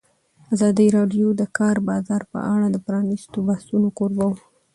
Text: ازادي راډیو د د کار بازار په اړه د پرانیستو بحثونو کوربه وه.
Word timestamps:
ازادي 0.53 0.87
راډیو 0.97 1.27
د 1.33 1.37
د 1.41 1.43
کار 1.57 1.75
بازار 1.89 2.21
په 2.31 2.39
اړه 2.53 2.67
د 2.71 2.77
پرانیستو 2.85 3.37
بحثونو 3.47 3.87
کوربه 3.97 4.25
وه. 4.29 4.39